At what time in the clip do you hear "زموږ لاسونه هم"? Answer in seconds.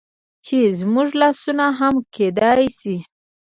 0.79-1.95